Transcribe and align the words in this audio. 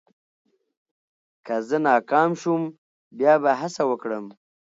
که 1.45 1.55
زه 1.67 1.77
ناکام 1.85 2.31
شوم، 2.41 2.63
بیا 3.17 3.33
به 3.43 3.51
هڅه 3.61 3.83
وکړم. 3.89 4.25